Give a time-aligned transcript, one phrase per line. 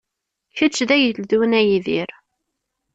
[0.57, 2.09] Kečč d ageldun, a Yidir.